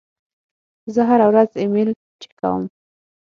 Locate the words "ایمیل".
1.61-1.89